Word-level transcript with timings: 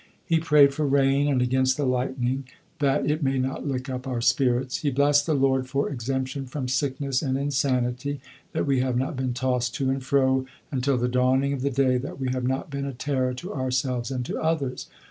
He 0.25 0.39
prayed 0.39 0.73
for 0.73 0.87
rain 0.87 1.27
and 1.27 1.43
against 1.43 1.77
the 1.77 1.85
lightning, 1.85 2.45
"that 2.79 3.05
it 3.07 3.21
may 3.21 3.37
not 3.37 3.67
lick 3.67 3.87
up 3.87 4.07
our 4.07 4.19
spirits;" 4.19 4.77
he 4.77 4.89
blessed 4.89 5.27
the 5.27 5.35
Lord 5.35 5.67
for 5.69 5.91
exemption 5.91 6.47
from 6.47 6.67
sickness 6.67 7.21
and 7.21 7.37
insanity, 7.37 8.19
"that 8.51 8.65
we 8.65 8.79
have 8.79 8.97
not 8.97 9.15
been 9.15 9.35
tossed 9.35 9.75
to 9.75 9.91
and 9.91 10.03
fro 10.03 10.47
until 10.71 10.97
the 10.97 11.07
dawning 11.07 11.53
of 11.53 11.61
the 11.61 11.69
day, 11.69 11.99
that 11.99 12.19
we 12.19 12.29
have 12.31 12.47
not 12.47 12.71
been 12.71 12.85
a 12.85 12.93
terror 12.95 13.35
to 13.35 13.53
ourselves 13.53 14.09
and 14.09 14.25
to 14.25 14.41
others." 14.41 14.87